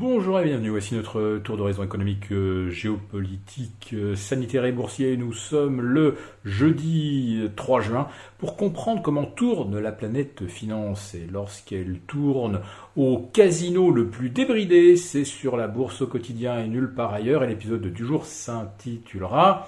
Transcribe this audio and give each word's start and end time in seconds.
Bonjour 0.00 0.38
et 0.38 0.44
bienvenue, 0.44 0.70
voici 0.70 0.94
notre 0.94 1.38
tour 1.38 1.56
d'horizon 1.56 1.82
économique, 1.82 2.30
euh, 2.30 2.70
géopolitique, 2.70 3.90
euh, 3.94 4.14
sanitaire 4.14 4.64
et 4.64 4.70
boursier. 4.70 5.16
Nous 5.16 5.32
sommes 5.32 5.80
le 5.80 6.14
jeudi 6.44 7.50
3 7.56 7.80
juin 7.80 8.06
pour 8.38 8.56
comprendre 8.56 9.02
comment 9.02 9.24
tourne 9.24 9.76
la 9.76 9.90
planète 9.90 10.46
finance. 10.46 11.16
Et 11.16 11.26
lorsqu'elle 11.26 11.98
tourne 12.06 12.60
au 12.94 13.28
casino 13.32 13.90
le 13.90 14.06
plus 14.06 14.30
débridé, 14.30 14.94
c'est 14.94 15.24
sur 15.24 15.56
la 15.56 15.66
bourse 15.66 16.00
au 16.02 16.06
quotidien 16.06 16.60
et 16.60 16.68
nulle 16.68 16.94
part 16.94 17.12
ailleurs. 17.12 17.42
Et 17.42 17.48
l'épisode 17.48 17.84
du 17.84 18.06
jour 18.06 18.24
s'intitulera 18.24 19.66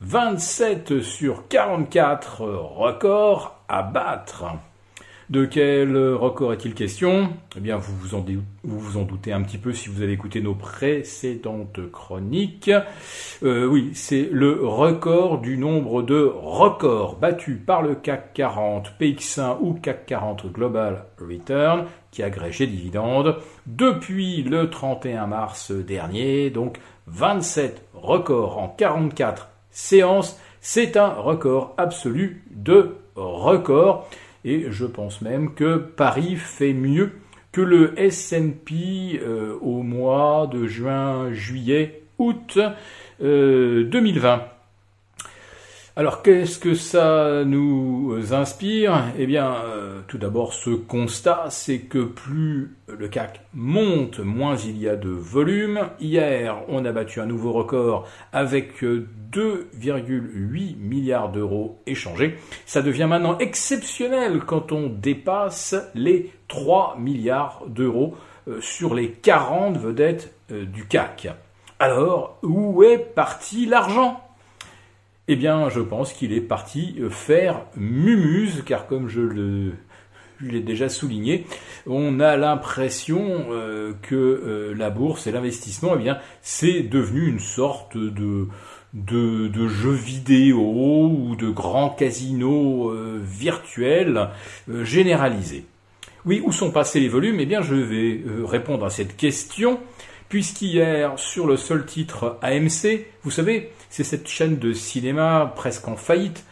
27 0.00 1.00
sur 1.00 1.46
44 1.46 2.42
records 2.44 3.62
à 3.68 3.84
battre. 3.84 4.46
De 5.30 5.44
quel 5.44 5.96
record 5.96 6.52
est-il 6.54 6.74
question? 6.74 7.32
Eh 7.56 7.60
bien, 7.60 7.76
vous 7.76 7.94
vous, 8.64 8.96
en, 8.96 9.02
doutez 9.02 9.32
un 9.32 9.42
petit 9.42 9.58
peu 9.58 9.72
si 9.72 9.88
vous 9.88 10.02
avez 10.02 10.10
écouté 10.10 10.40
nos 10.40 10.56
précédentes 10.56 11.88
chroniques. 11.92 12.72
Euh, 13.44 13.64
oui, 13.64 13.92
c'est 13.94 14.28
le 14.32 14.66
record 14.66 15.38
du 15.38 15.56
nombre 15.56 16.02
de 16.02 16.28
records 16.34 17.14
battus 17.14 17.60
par 17.64 17.80
le 17.80 17.94
CAC 17.94 18.32
40, 18.34 18.94
PX1 19.00 19.58
ou 19.60 19.74
CAC 19.74 20.04
40 20.06 20.52
Global 20.52 21.04
Return, 21.20 21.84
qui 22.10 22.24
agrège 22.24 22.58
les 22.58 22.66
dividendes, 22.66 23.36
depuis 23.66 24.42
le 24.42 24.68
31 24.68 25.28
mars 25.28 25.70
dernier. 25.70 26.50
Donc, 26.50 26.78
27 27.06 27.84
records 27.94 28.58
en 28.58 28.66
44 28.66 29.48
séances. 29.70 30.40
C'est 30.60 30.96
un 30.96 31.10
record 31.10 31.74
absolu 31.78 32.42
de 32.50 32.96
record. 33.14 34.08
Et 34.44 34.66
je 34.70 34.86
pense 34.86 35.22
même 35.22 35.54
que 35.54 35.76
Paris 35.76 36.36
fait 36.36 36.72
mieux 36.72 37.12
que 37.52 37.60
le 37.60 37.98
S&P 37.98 39.20
euh, 39.22 39.58
au 39.60 39.82
mois 39.82 40.48
de 40.50 40.66
juin, 40.66 41.32
juillet, 41.32 42.04
août 42.18 42.58
2020. 43.20 44.59
Euh, 46.00 46.10
alors 46.10 46.22
qu'est-ce 46.22 46.58
que 46.58 46.74
ça 46.74 47.44
nous 47.44 48.32
inspire? 48.32 49.04
Eh 49.18 49.26
bien, 49.26 49.54
euh, 49.64 50.00
tout 50.08 50.18
d'abord, 50.18 50.54
ce 50.54 50.70
constat, 50.70 51.46
c'est 51.50 51.80
que 51.80 52.02
plus 52.02 52.76
le 52.88 53.08
CAC 53.08 53.42
monte, 53.54 54.18
moins 54.18 54.56
il 54.56 54.78
y 54.78 54.88
a 54.88 54.96
de 54.96 55.10
volume. 55.10 55.80
Hier, 56.00 56.56
on 56.68 56.84
a 56.84 56.92
battu 56.92 57.20
un 57.20 57.26
nouveau 57.26 57.52
record 57.52 58.08
avec 58.32 58.82
2,8 58.82 60.76
milliards 60.78 61.30
d'euros 61.30 61.80
échangés. 61.86 62.38
Ça 62.66 62.82
devient 62.82 63.06
maintenant 63.08 63.38
exceptionnel 63.38 64.40
quand 64.40 64.72
on 64.72 64.88
dépasse 64.88 65.76
les 65.94 66.32
3 66.48 66.96
milliards 66.98 67.62
d'euros 67.68 68.16
euh, 68.48 68.60
sur 68.60 68.94
les 68.94 69.10
40 69.12 69.76
vedettes 69.76 70.34
euh, 70.50 70.64
du 70.64 70.86
CAC. 70.86 71.28
Alors, 71.78 72.38
où 72.42 72.82
est 72.82 72.98
parti 72.98 73.66
l'argent? 73.66 74.20
Eh 75.32 75.36
bien, 75.36 75.68
je 75.68 75.78
pense 75.78 76.12
qu'il 76.12 76.32
est 76.32 76.40
parti 76.40 76.96
euh, 76.98 77.08
faire 77.08 77.62
mumuse, 77.76 78.64
car 78.66 78.88
comme 78.88 79.06
je 79.06 79.20
l'ai 80.40 80.60
déjà 80.60 80.88
souligné, 80.88 81.46
on 81.86 82.18
a 82.18 82.36
l'impression 82.36 83.46
euh, 83.52 83.92
que 84.02 84.16
euh, 84.16 84.74
la 84.76 84.90
bourse 84.90 85.28
et 85.28 85.30
l'investissement, 85.30 85.92
eh 85.94 86.02
bien, 86.02 86.18
c'est 86.42 86.80
devenu 86.80 87.28
une 87.28 87.38
sorte 87.38 87.96
de, 87.96 88.48
de, 88.92 89.68
jeu 89.68 89.92
vidéo 89.92 90.58
ou 90.60 91.36
de 91.36 91.48
grand 91.48 91.90
casino 91.90 92.92
virtuel 93.22 94.30
généralisé. 94.82 95.64
Oui, 96.26 96.42
où 96.44 96.50
sont 96.50 96.72
passés 96.72 96.98
les 96.98 97.08
volumes? 97.08 97.38
Eh 97.38 97.46
bien, 97.46 97.62
je 97.62 97.76
vais 97.76 98.20
répondre 98.44 98.84
à 98.84 98.90
cette 98.90 99.16
question 99.16 99.78
puisqu'hier, 100.28 101.12
sur 101.18 101.46
le 101.46 101.56
seul 101.56 101.84
titre 101.84 102.38
AMC, 102.42 103.04
vous 103.22 103.30
savez, 103.30 103.70
c'est 103.90 104.04
cette 104.04 104.28
chaîne 104.28 104.56
de 104.56 104.72
cinéma 104.72 105.52
presque 105.54 105.86
en 105.88 105.96
faillite. 105.96 106.44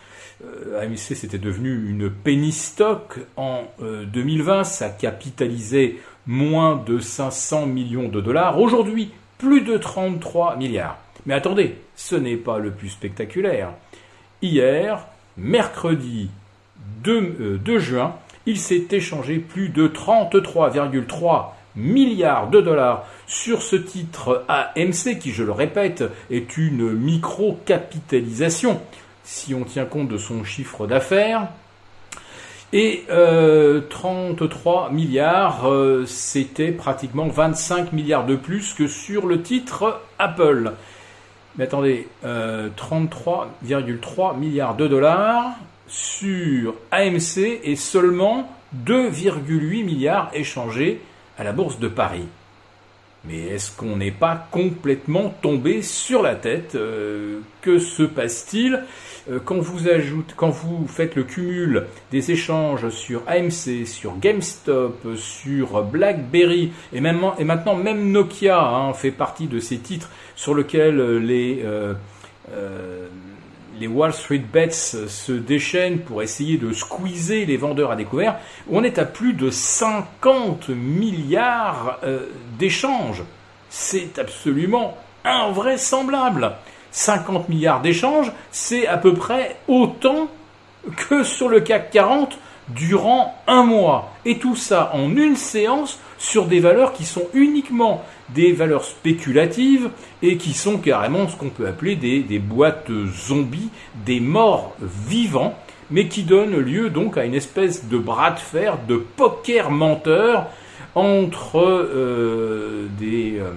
Euh, 0.44 0.82
AMC, 0.82 1.16
c'était 1.16 1.38
devenu 1.38 1.88
une 1.88 2.10
penny 2.10 2.52
stock 2.52 3.18
en 3.36 3.64
2020, 3.80 4.60
euh, 4.60 4.64
ça 4.64 4.90
capitalisait 4.90 5.96
moins 6.26 6.76
de 6.76 6.98
500 6.98 7.66
millions 7.66 8.08
de 8.08 8.20
dollars. 8.20 8.60
Aujourd'hui, 8.60 9.10
plus 9.38 9.62
de 9.62 9.76
33 9.76 10.56
milliards. 10.56 10.98
Mais 11.26 11.34
attendez, 11.34 11.76
ce 11.96 12.16
n'est 12.16 12.36
pas 12.36 12.58
le 12.58 12.70
plus 12.70 12.90
spectaculaire. 12.90 13.70
Hier, 14.42 15.06
mercredi 15.36 16.30
2, 17.02 17.58
2 17.62 17.72
euh, 17.72 17.78
juin, 17.78 18.16
il 18.46 18.58
s'est 18.58 18.86
échangé 18.90 19.38
plus 19.38 19.68
de 19.68 19.88
33,3 19.88 21.52
milliards 21.78 22.50
de 22.50 22.60
dollars 22.60 23.06
sur 23.26 23.62
ce 23.62 23.76
titre 23.76 24.44
AMC 24.48 25.18
qui, 25.20 25.32
je 25.32 25.44
le 25.44 25.52
répète, 25.52 26.04
est 26.30 26.56
une 26.56 26.92
micro-capitalisation 26.92 28.80
si 29.28 29.54
on 29.54 29.64
tient 29.64 29.84
compte 29.84 30.08
de 30.08 30.16
son 30.16 30.42
chiffre 30.42 30.86
d'affaires. 30.86 31.48
Et 32.72 33.04
33 33.06 34.88
euh, 34.90 34.94
milliards, 34.94 35.70
euh, 35.70 36.04
c'était 36.06 36.72
pratiquement 36.72 37.28
25 37.28 37.92
milliards 37.92 38.26
de 38.26 38.36
plus 38.36 38.74
que 38.74 38.86
sur 38.86 39.26
le 39.26 39.42
titre 39.42 40.00
Apple. 40.18 40.72
Mais 41.56 41.64
attendez, 41.64 42.08
33,3 42.24 44.34
euh, 44.34 44.38
milliards 44.38 44.76
de 44.76 44.86
dollars 44.86 45.52
sur 45.86 46.74
AMC 46.90 47.60
et 47.64 47.76
seulement 47.76 48.50
2,8 48.86 49.84
milliards 49.84 50.30
échangés 50.34 51.00
à 51.38 51.44
la 51.44 51.52
Bourse 51.52 51.78
de 51.78 51.88
Paris. 51.88 52.26
Mais 53.24 53.46
est-ce 53.48 53.76
qu'on 53.76 53.96
n'est 53.96 54.12
pas 54.12 54.48
complètement 54.50 55.34
tombé 55.42 55.82
sur 55.82 56.22
la 56.22 56.36
tête 56.36 56.76
euh, 56.76 57.40
Que 57.62 57.78
se 57.78 58.04
passe-t-il 58.04 58.84
euh, 59.30 59.40
quand 59.44 59.58
vous 59.58 59.88
ajoutez, 59.88 60.32
quand 60.36 60.50
vous 60.50 60.86
faites 60.86 61.16
le 61.16 61.24
cumul 61.24 61.86
des 62.12 62.30
échanges 62.30 62.88
sur 62.90 63.22
AMC, 63.26 63.86
sur 63.86 64.18
GameStop, 64.18 65.16
sur 65.16 65.82
BlackBerry 65.82 66.72
et, 66.92 67.00
maintenant 67.00 67.76
même 67.76 68.12
Nokia 68.12 68.60
hein, 68.60 68.94
fait 68.94 69.10
partie 69.10 69.48
de 69.48 69.58
ces 69.58 69.78
titres 69.78 70.10
sur 70.36 70.54
lesquels 70.54 71.18
les 71.18 71.62
euh, 71.64 71.94
les 73.80 73.86
Wall 73.86 74.12
Street 74.12 74.42
Bets 74.52 74.70
se 74.70 75.32
déchaînent 75.32 76.00
pour 76.00 76.22
essayer 76.22 76.56
de 76.56 76.72
squeezer 76.72 77.46
les 77.46 77.56
vendeurs 77.56 77.90
à 77.90 77.96
découvert, 77.96 78.36
on 78.70 78.84
est 78.84 78.98
à 78.98 79.04
plus 79.04 79.32
de 79.32 79.50
50 79.50 80.68
milliards 80.70 81.98
euh, 82.04 82.26
d'échanges. 82.58 83.22
C'est 83.70 84.18
absolument 84.18 84.96
invraisemblable. 85.24 86.52
50 86.90 87.48
milliards 87.48 87.80
d'échanges, 87.80 88.32
c'est 88.50 88.86
à 88.86 88.96
peu 88.96 89.14
près 89.14 89.56
autant 89.68 90.28
que 90.96 91.22
sur 91.22 91.48
le 91.48 91.60
CAC 91.60 91.90
40 91.90 92.38
durant 92.74 93.34
un 93.46 93.64
mois. 93.64 94.12
Et 94.24 94.38
tout 94.38 94.56
ça 94.56 94.90
en 94.94 95.16
une 95.16 95.36
séance 95.36 95.98
sur 96.18 96.46
des 96.46 96.60
valeurs 96.60 96.92
qui 96.92 97.04
sont 97.04 97.26
uniquement 97.32 98.04
des 98.30 98.52
valeurs 98.52 98.84
spéculatives 98.84 99.90
et 100.22 100.36
qui 100.36 100.52
sont 100.52 100.78
carrément 100.78 101.28
ce 101.28 101.36
qu'on 101.36 101.48
peut 101.48 101.66
appeler 101.66 101.96
des, 101.96 102.38
boîtes 102.38 102.90
zombies, 103.26 103.70
des 104.04 104.20
morts 104.20 104.74
vivants, 104.80 105.58
mais 105.90 106.08
qui 106.08 106.24
donnent 106.24 106.58
lieu 106.58 106.90
donc 106.90 107.16
à 107.16 107.24
une 107.24 107.34
espèce 107.34 107.86
de 107.88 107.96
bras 107.96 108.32
de 108.32 108.40
fer, 108.40 108.78
de 108.86 108.96
poker 108.96 109.70
menteur 109.70 110.46
entre 110.94 111.60
euh, 111.60 112.88
des, 112.98 113.38
euh, 113.38 113.52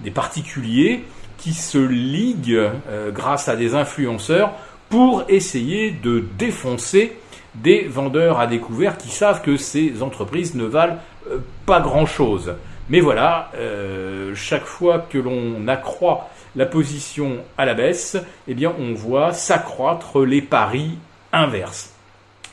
des, 0.00 0.10
particuliers 0.10 1.04
qui 1.38 1.54
se 1.54 1.78
liguent 1.78 2.70
euh, 2.88 3.10
grâce 3.10 3.48
à 3.48 3.56
des 3.56 3.74
influenceurs 3.74 4.52
pour 4.90 5.24
essayer 5.28 5.90
de 5.90 6.22
défoncer 6.38 7.16
des 7.54 7.82
vendeurs 7.82 8.40
à 8.40 8.46
découvert 8.46 8.96
qui 8.96 9.08
savent 9.08 9.42
que 9.42 9.56
ces 9.56 10.02
entreprises 10.02 10.54
ne 10.54 10.64
valent 10.64 10.98
euh, 11.30 11.38
pas 11.66 11.80
grand-chose. 11.80 12.54
Mais 12.88 13.00
voilà, 13.00 13.50
euh, 13.56 14.34
chaque 14.34 14.64
fois 14.64 15.06
que 15.08 15.18
l'on 15.18 15.68
accroît 15.68 16.28
la 16.56 16.66
position 16.66 17.38
à 17.56 17.64
la 17.64 17.74
baisse, 17.74 18.16
eh 18.48 18.54
bien 18.54 18.72
on 18.78 18.94
voit 18.94 19.32
s'accroître 19.32 20.20
les 20.20 20.42
paris 20.42 20.98
inverses. 21.32 21.94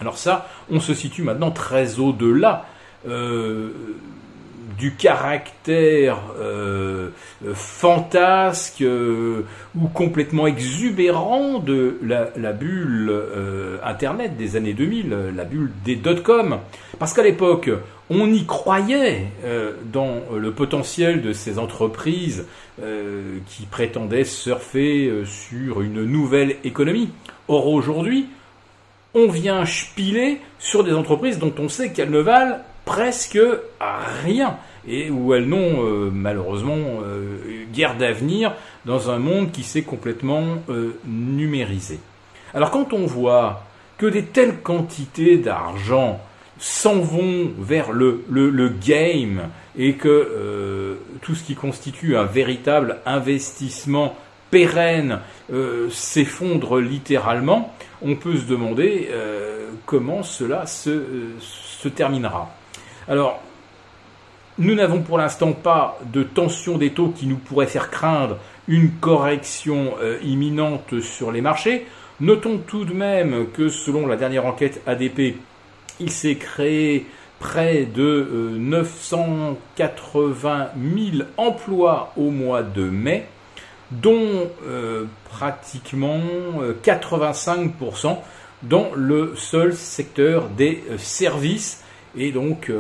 Alors 0.02 0.18
ça, 0.18 0.48
on 0.72 0.80
se 0.80 0.94
situe 0.94 1.24
maintenant 1.24 1.52
très 1.52 2.00
au-delà 2.00 2.66
euh, 3.08 3.72
du 4.80 4.94
caractère 4.96 6.18
euh, 6.40 7.10
fantasque 7.54 8.82
euh, 8.82 9.44
ou 9.78 9.88
complètement 9.88 10.48
exubérant 10.48 11.60
de 11.60 12.00
la, 12.02 12.54
bulle 12.54 13.10
euh, 13.12 13.78
Internet 13.84 14.38
des 14.38 14.56
années 14.56 14.74
2000, 14.74 15.34
la 15.36 15.44
bulle 15.44 15.72
des 15.84 15.98
dot-com. 15.98 16.60
Parce 16.98 17.14
qu'à 17.14 17.24
l'époque, 17.24 17.70
on 18.10 18.32
y 18.32 18.46
croyait 18.46 19.28
dans 19.86 20.24
le 20.36 20.52
potentiel 20.52 21.22
de 21.22 21.32
ces 21.32 21.60
entreprises 21.60 22.46
qui 23.48 23.66
prétendaient 23.68 24.26
surfer 24.26 25.24
sur 25.26 25.82
une 25.82 26.04
nouvelle 26.04 26.56
économie. 26.64 27.10
Or 27.48 27.68
aujourd'hui, 27.68 28.28
on 29.14 29.28
vient 29.28 29.66
spiler 29.66 30.42
sur 30.58 30.84
des 30.84 30.94
entreprises 30.94 31.40
dont 31.40 31.54
on 31.60 31.70
sait 31.70 31.94
qu'elles 31.94 32.12
ne 32.12 32.20
valent 32.20 32.58
presque 32.84 33.40
rien. 34.24 34.58
Et 34.88 35.10
où 35.10 35.34
elles 35.34 35.48
n'ont 35.48 36.12
malheureusement 36.12 37.02
guère 37.74 37.98
d'avenir 37.98 38.54
dans 38.86 39.10
un 39.10 39.20
monde 39.20 39.52
qui 39.52 39.64
s'est 39.64 39.84
complètement 39.84 40.44
numérisé. 41.06 42.00
Alors 42.54 42.72
quand 42.72 42.94
on 42.94 43.06
voit 43.06 43.64
que 43.98 44.06
des 44.06 44.24
telles 44.24 44.62
quantités 44.62 45.38
d'argent 45.38 46.20
s'en 46.58 47.00
vont 47.00 47.52
vers 47.58 47.92
le, 47.92 48.24
le, 48.30 48.70
game 48.70 49.50
et 49.78 49.94
que 49.94 50.08
euh, 50.08 50.96
tout 51.22 51.36
ce 51.36 51.44
qui 51.44 51.56
constitue 51.56 52.18
un 52.18 52.26
véritable 52.26 52.98
investissement 53.06 54.16
pérenne 54.52 55.20
euh, 55.54 55.90
s'effondre 55.90 56.80
littéralement, 56.80 57.74
on 58.02 58.16
peut 58.16 58.36
se 58.36 58.46
demander 58.46 59.10
euh, 59.12 59.70
comment 59.86 60.24
cela 60.24 60.66
se, 60.66 61.04
se, 61.40 61.88
terminera. 61.88 62.54
Alors, 63.08 63.42
nous 64.60 64.76
n'avons 64.76 65.02
pour 65.02 65.18
l'instant 65.18 65.54
pas 65.54 65.98
de 66.14 66.24
tension 66.24 66.78
des 66.78 66.92
taux 66.92 67.10
qui 67.10 67.26
nous 67.26 67.38
pourrait 67.38 67.68
faire 67.68 67.90
craindre 67.90 68.38
une 68.68 68.92
correction 68.92 69.94
imminente 70.22 71.00
sur 71.00 71.32
les 71.32 71.42
marchés. 71.42 71.88
Notons 72.20 72.60
tout 72.68 72.86
de 72.86 72.94
même 72.94 73.48
que 73.54 73.70
selon 73.70 74.06
la 74.06 74.18
dernière 74.18 74.46
enquête 74.46 74.82
ADP, 74.86 75.38
il 76.00 76.12
s'est 76.12 76.36
créé 76.36 77.08
près 77.40 77.86
de 77.86 78.56
980 78.58 80.52
euh, 80.52 80.66
000 81.14 81.24
emplois 81.38 82.12
au 82.18 82.30
mois 82.30 82.64
de 82.64 82.84
mai, 82.84 83.26
dont 83.92 84.50
euh, 84.68 85.06
pratiquement 85.30 86.20
85% 86.84 88.08
euh, 88.08 88.16
dans 88.64 88.90
le 88.94 89.36
seul 89.38 89.74
secteur 89.74 90.50
des 90.50 90.84
services 90.98 91.82
et 92.18 92.32
donc 92.32 92.72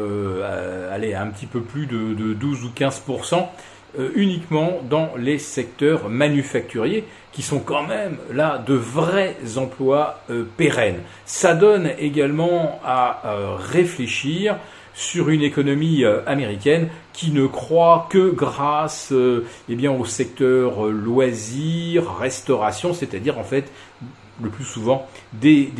allez, 0.92 1.14
un 1.14 1.28
petit 1.28 1.46
peu 1.46 1.62
plus 1.62 1.86
de, 1.86 2.14
de 2.14 2.34
12 2.34 2.66
ou 2.66 2.70
15% 2.70 3.48
euh, 3.98 4.12
uniquement 4.14 4.82
dans 4.88 5.14
les 5.18 5.40
secteurs 5.40 6.10
manufacturiers 6.10 7.06
qui 7.32 7.42
sont 7.42 7.58
quand 7.58 7.88
même 7.88 8.18
là 8.32 8.60
de 8.60 8.76
vrais 8.76 9.36
emplois 9.58 10.22
euh, 10.30 10.44
pérennes. 10.58 11.00
Ça 11.26 11.56
donne 11.56 11.90
également 11.98 12.80
à 12.86 13.24
euh, 13.26 13.56
réfléchir 13.56 14.58
sur 14.94 15.30
une 15.30 15.42
économie 15.42 16.04
américaine 16.28 16.90
qui 17.14 17.32
ne 17.32 17.48
croit 17.48 18.08
que 18.10 18.32
grâce 18.32 19.14
eh 19.14 19.76
bien, 19.76 19.94
au 19.94 20.04
secteur 20.04 20.88
loisirs, 20.88 22.18
restauration, 22.18 22.94
c'est-à-dire 22.94 23.40
en 23.40 23.46
fait 23.46 23.72
le 24.42 24.50
plus 24.50 24.64
souvent 24.64 25.08
des, 25.34 25.72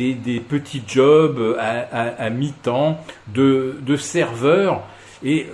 petits 0.48 0.82
jobs 0.86 1.56
à, 1.58 2.30
mi-temps 2.30 2.98
de, 3.28 3.78
de 3.80 3.96
serveurs 3.96 4.82
et 5.22 5.46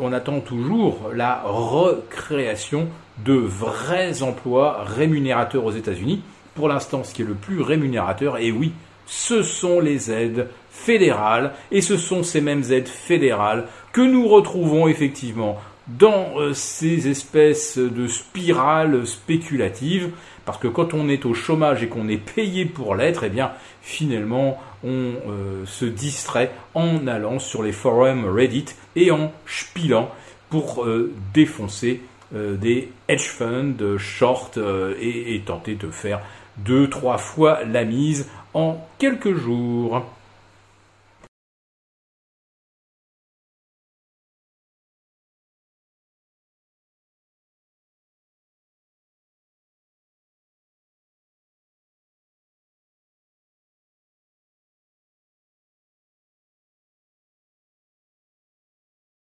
on 0.00 0.12
attend 0.12 0.40
toujours 0.40 1.10
la 1.14 1.42
recréation 1.44 2.88
de 3.24 3.34
vrais 3.34 4.22
emplois 4.22 4.84
rémunérateurs 4.84 5.64
aux 5.64 5.72
États-Unis. 5.72 6.22
Pour 6.54 6.68
l'instant, 6.68 7.04
ce 7.04 7.14
qui 7.14 7.22
est 7.22 7.26
le 7.26 7.34
plus 7.34 7.60
rémunérateur, 7.60 8.38
et 8.38 8.50
oui, 8.50 8.72
ce 9.06 9.42
sont 9.42 9.80
les 9.80 10.10
aides 10.10 10.48
fédérales, 10.70 11.52
et 11.70 11.80
ce 11.80 11.96
sont 11.96 12.22
ces 12.22 12.40
mêmes 12.40 12.64
aides 12.70 12.88
fédérales 12.88 13.66
que 13.92 14.00
nous 14.00 14.26
retrouvons 14.26 14.88
effectivement 14.88 15.58
dans 15.98 16.38
euh, 16.38 16.54
ces 16.54 17.08
espèces 17.08 17.78
de 17.78 18.06
spirales 18.06 19.06
spéculatives, 19.06 20.10
parce 20.44 20.58
que 20.58 20.68
quand 20.68 20.94
on 20.94 21.08
est 21.08 21.26
au 21.26 21.34
chômage 21.34 21.82
et 21.82 21.88
qu'on 21.88 22.08
est 22.08 22.22
payé 22.22 22.64
pour 22.64 22.94
l'être, 22.94 23.24
eh 23.24 23.28
bien 23.28 23.52
finalement 23.82 24.60
on 24.84 25.14
euh, 25.28 25.66
se 25.66 25.84
distrait 25.84 26.52
en 26.74 27.06
allant 27.06 27.38
sur 27.38 27.62
les 27.62 27.72
forums 27.72 28.24
Reddit 28.24 28.66
et 28.96 29.10
en 29.10 29.32
spilant 29.46 30.10
pour 30.48 30.84
euh, 30.84 31.12
défoncer 31.34 32.02
des 32.32 32.92
hedge 33.08 33.26
funds, 33.26 33.98
short 33.98 34.56
et, 35.00 35.34
et 35.34 35.40
tenter 35.40 35.74
de 35.74 35.88
faire 35.90 36.20
deux, 36.58 36.88
trois 36.88 37.18
fois 37.18 37.64
la 37.64 37.84
mise 37.84 38.28
en 38.54 38.86
quelques 39.00 39.34
jours. 39.34 40.06